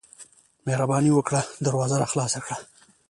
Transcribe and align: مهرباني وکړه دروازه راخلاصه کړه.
مهرباني 0.65 1.11
وکړه 1.13 1.41
دروازه 1.65 1.95
راخلاصه 2.03 2.39
کړه. 2.45 2.57